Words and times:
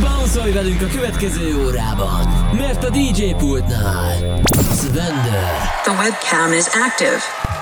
Bounce 0.00 0.52
velünk 0.52 0.82
a 0.82 0.86
következő 0.86 1.64
órában, 1.64 2.26
mert 2.52 2.84
a 2.84 2.90
DJ 2.90 3.34
pultnál 3.38 4.40
Svender. 4.76 5.70
The 5.82 5.92
webcam 5.92 6.52
is 6.52 6.66
active. 6.66 7.57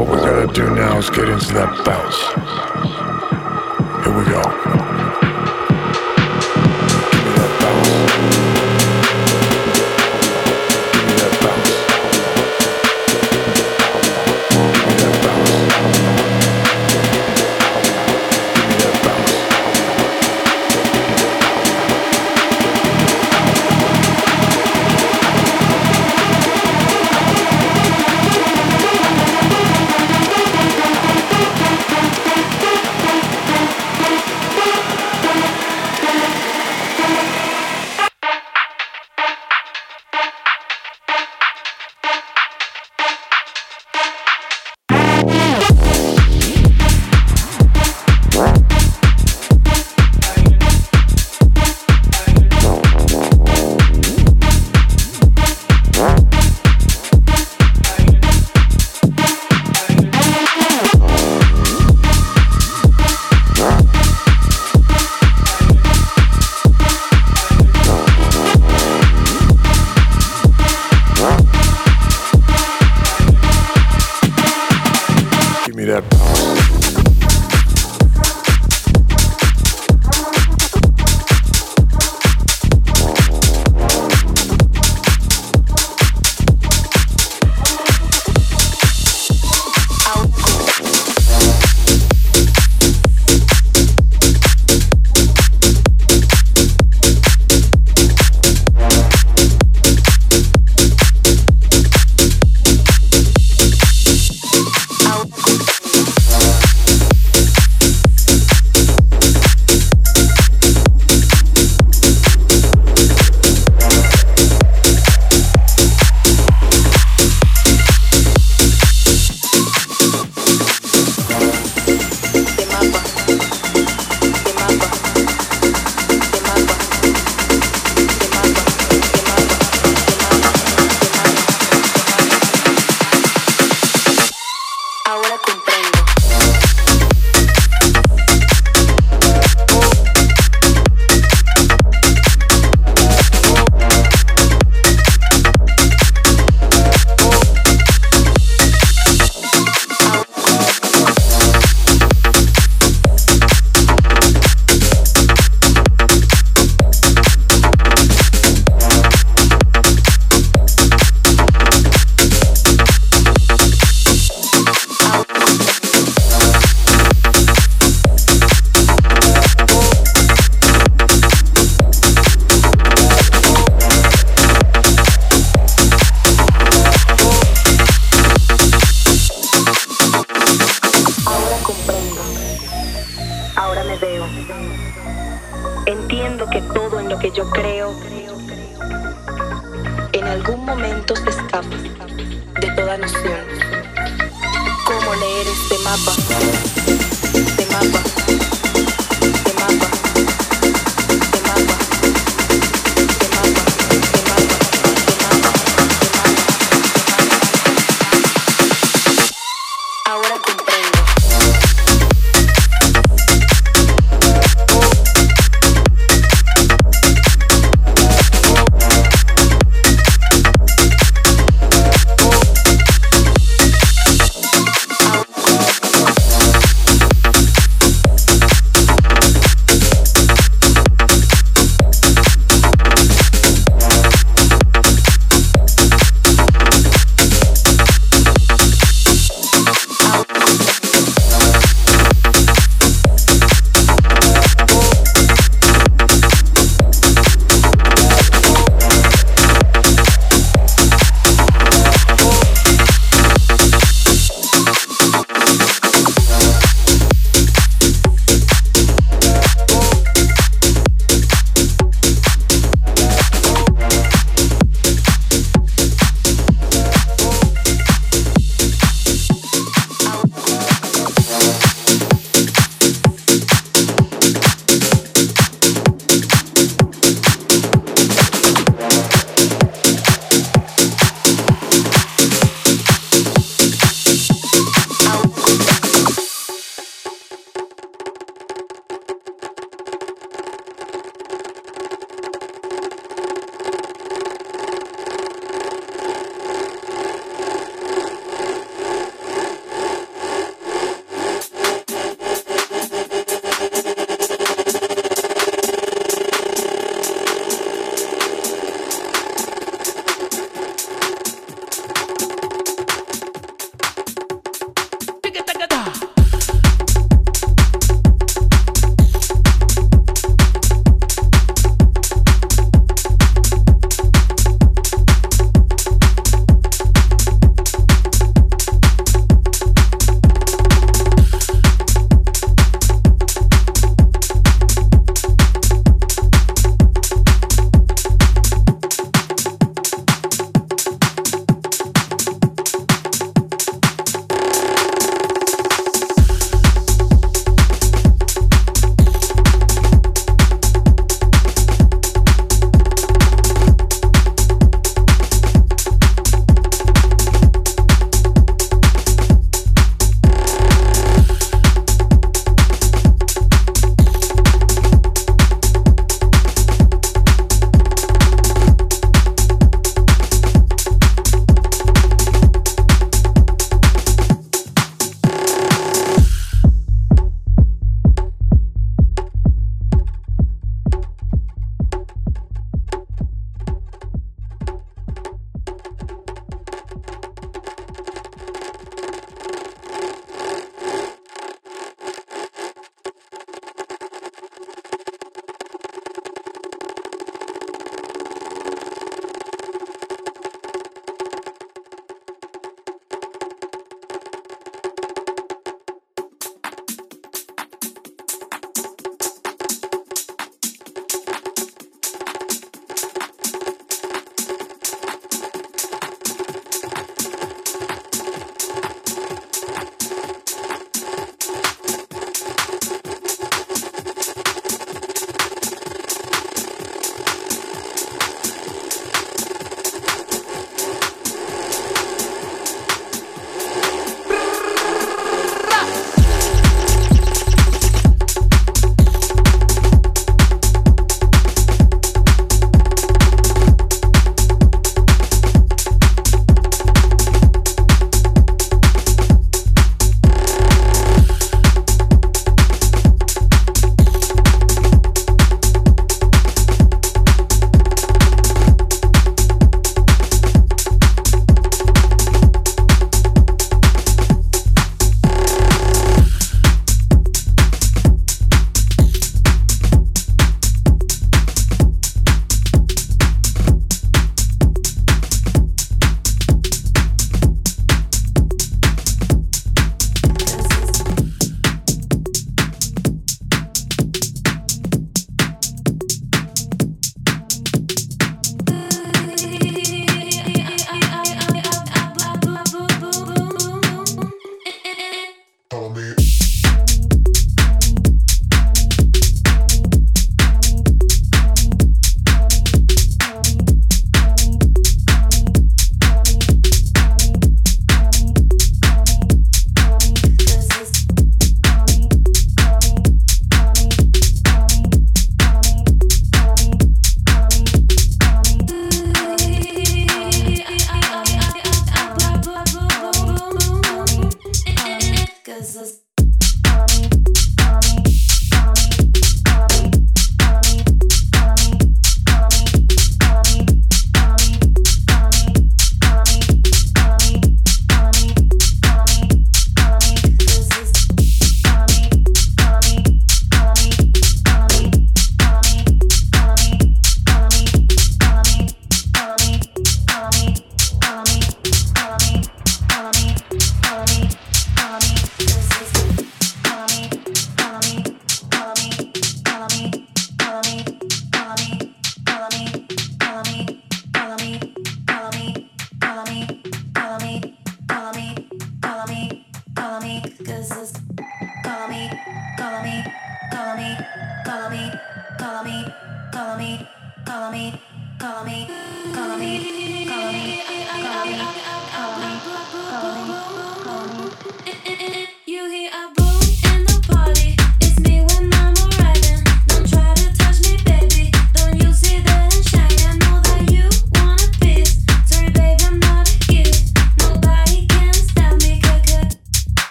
what 0.00 0.08
we're 0.08 0.46
gonna 0.46 0.52
do 0.54 0.74
now 0.74 0.96
is 0.96 1.10
get 1.10 1.28
into 1.28 1.52
that 1.52 1.84
bounce. 1.84 2.16
Here 4.02 4.16
we 4.16 4.24
go. 4.24 4.59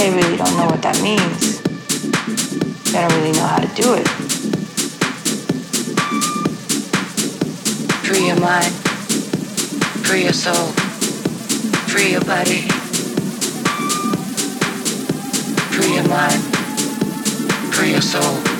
they 0.00 0.08
really 0.08 0.34
don't 0.38 0.56
know 0.56 0.64
what 0.64 0.80
that 0.80 0.98
means. 1.02 1.60
They 2.90 3.00
don't 3.02 3.12
really 3.20 3.32
know 3.32 3.44
how 3.44 3.58
to 3.58 3.68
do 3.74 3.92
it. 3.92 4.08
Free 8.06 8.28
your 8.28 8.40
mind, 8.40 8.72
free 10.06 10.22
your 10.22 10.32
soul, 10.32 10.68
free 11.92 12.12
your 12.12 12.24
body. 12.24 12.62
Free 15.68 15.94
your 15.94 16.08
mind, 16.08 16.42
free 17.74 17.90
your 17.90 18.00
soul. 18.00 18.59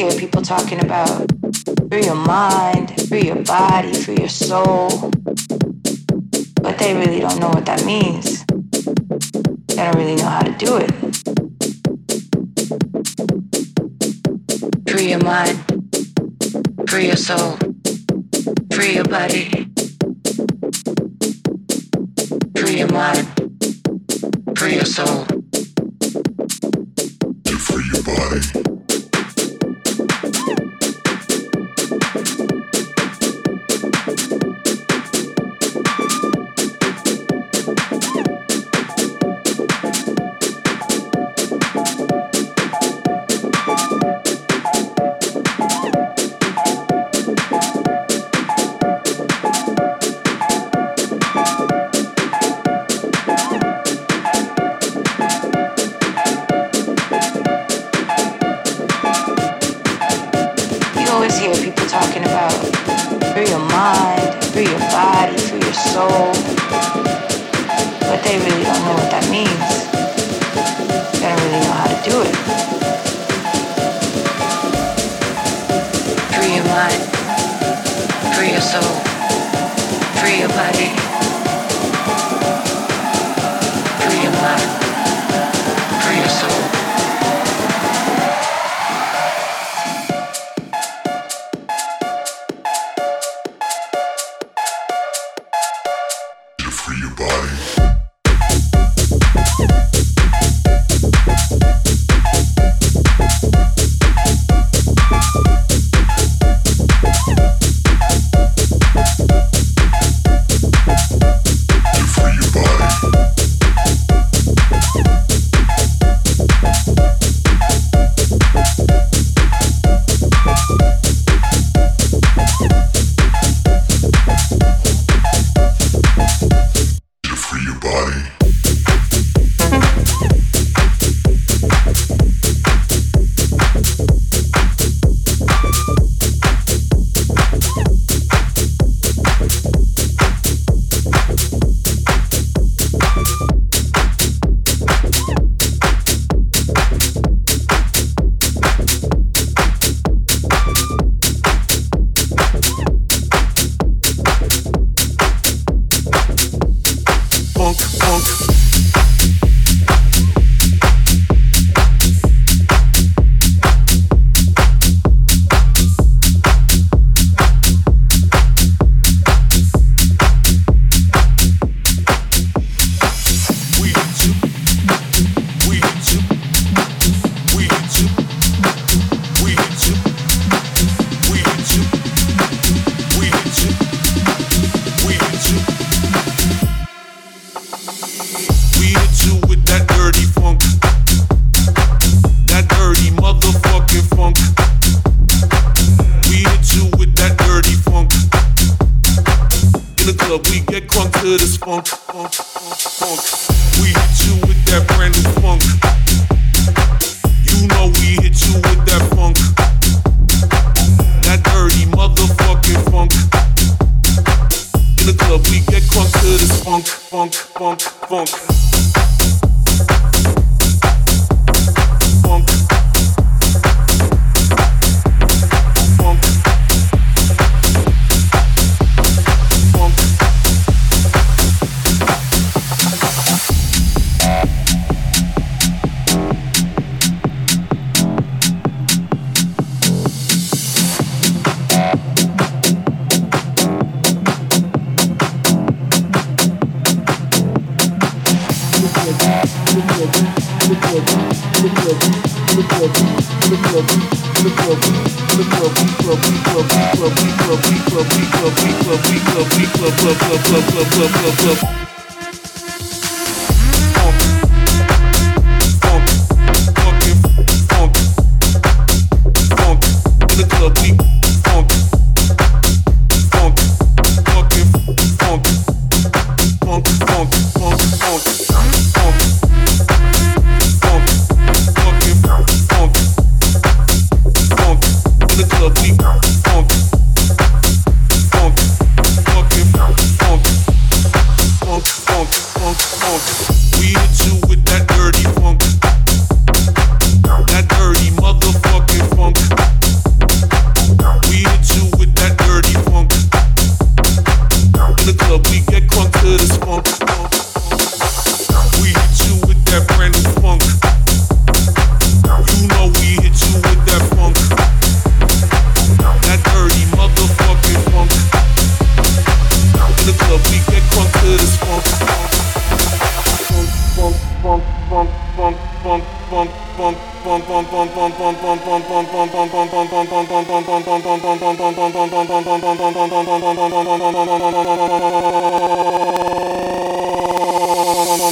hear 0.00 0.18
people 0.18 0.40
talking 0.40 0.80
about 0.80 1.30
through 1.90 2.00
your 2.00 2.14
mind, 2.14 2.88
through 3.06 3.18
your 3.18 3.42
body, 3.44 3.92
through 3.92 4.14
your 4.14 4.30
soul. 4.30 5.10
But 6.62 6.78
they 6.78 6.94
really 6.94 7.20
don't 7.20 7.38
know 7.38 7.50
what 7.50 7.66
that 7.66 7.84
means. 7.84 8.46
They 8.46 9.76
don't 9.76 9.96
really 9.96 10.16
know 10.16 10.28
how 10.28 10.40
to 10.40 10.52
do 10.52 10.78
it. 10.78 10.90
Free 14.88 15.10
your 15.10 15.22
mind, 15.22 15.58
free 16.88 17.08
your 17.08 17.16
soul, 17.16 17.58
free 18.72 18.94
your 18.94 19.04
body. 19.04 19.68
Free 22.56 22.78
your 22.78 22.90
mind, 22.90 23.28
free 24.56 24.76
your 24.76 24.86
soul. 24.86 25.39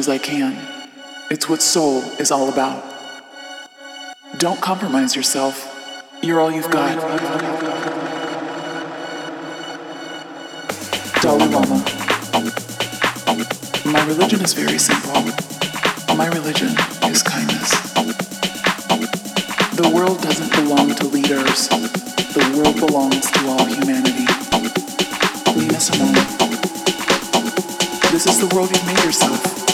as 0.00 0.08
I 0.08 0.16
can. 0.16 0.56
It's 1.30 1.46
what 1.46 1.60
soul 1.60 1.98
is 2.18 2.30
all 2.30 2.48
about. 2.48 2.82
Don't 4.38 4.58
compromise 4.58 5.14
yourself. 5.14 5.54
You're 6.22 6.40
all 6.40 6.50
you've 6.50 6.70
got. 6.70 6.96
Dalai 11.20 11.48
Lama. 11.48 11.84
My 13.84 14.02
religion 14.06 14.40
is 14.40 14.54
very 14.54 14.78
simple. 14.78 15.20
My 16.16 16.28
religion 16.28 16.72
is 17.12 17.22
kindness. 17.22 17.70
The 19.76 19.90
world 19.94 20.22
doesn't 20.22 20.50
belong 20.54 20.94
to 20.94 21.04
leaders. 21.08 21.68
The 21.68 22.54
world 22.56 22.76
belongs 22.76 23.30
to 23.32 23.40
all 23.48 23.66
humanity. 23.66 24.24
Leave 25.60 25.74
us 25.76 25.90
alone. 25.94 26.14
This 28.12 28.26
is 28.26 28.40
the 28.40 28.50
world 28.54 28.70
you've 28.70 28.86
made 28.86 29.04
yourself. 29.04 29.69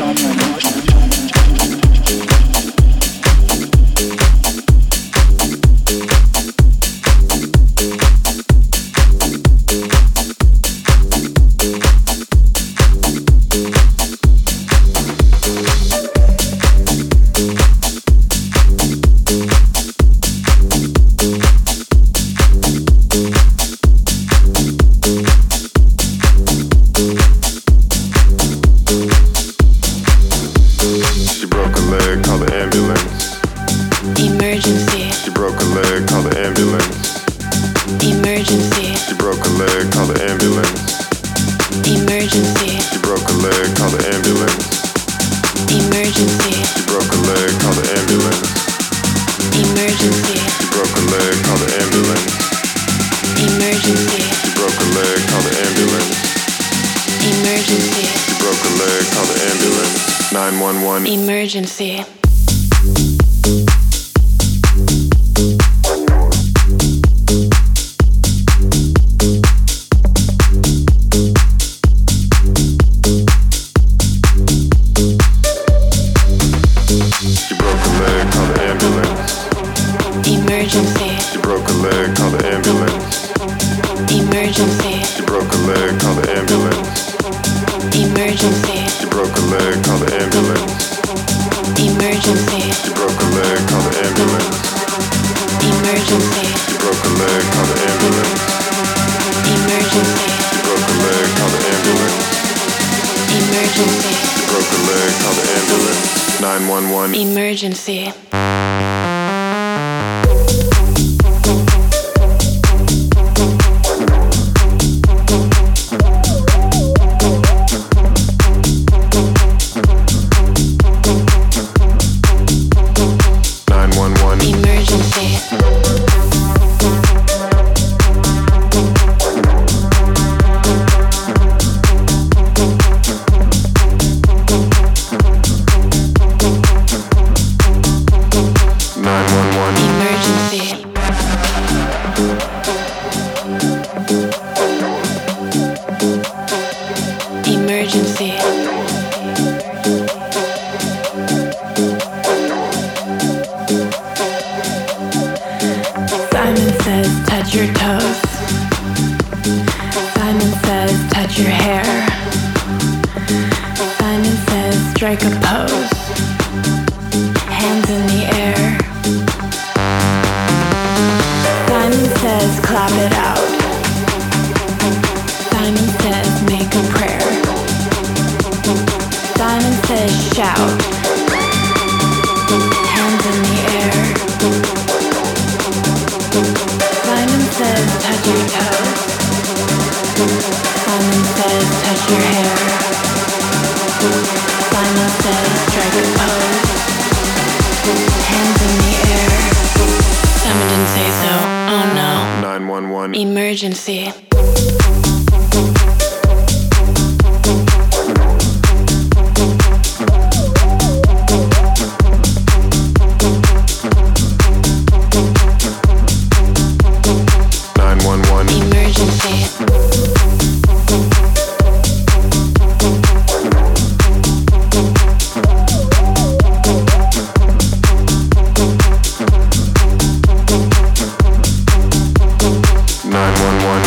John 0.00 0.29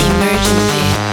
Emergency. 0.06 1.13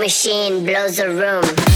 Machine 0.00 0.64
blows 0.64 0.98
a 0.98 1.08
room. 1.10 1.69